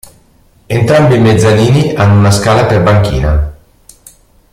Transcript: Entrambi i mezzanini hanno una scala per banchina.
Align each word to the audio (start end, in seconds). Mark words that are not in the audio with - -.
Entrambi 0.67 1.13
i 1.17 1.19
mezzanini 1.19 1.93
hanno 1.93 2.17
una 2.17 2.31
scala 2.31 2.65
per 2.65 2.81
banchina. 2.81 3.53